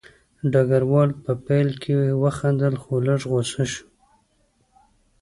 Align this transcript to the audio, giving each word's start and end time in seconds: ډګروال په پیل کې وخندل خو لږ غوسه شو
ډګروال 0.51 1.09
په 1.23 1.31
پیل 1.45 1.69
کې 1.81 1.95
وخندل 2.23 2.75
خو 2.81 2.93
لږ 3.07 3.21
غوسه 3.29 3.63
شو 3.71 3.85